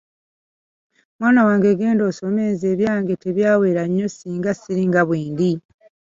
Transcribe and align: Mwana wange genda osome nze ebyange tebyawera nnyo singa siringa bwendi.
Mwana 1.19 1.41
wange 1.47 1.69
genda 1.79 2.03
osome 2.09 2.43
nze 2.51 2.65
ebyange 2.73 3.13
tebyawera 3.23 3.83
nnyo 3.87 4.07
singa 4.17 4.51
siringa 4.61 5.01
bwendi. 5.07 5.51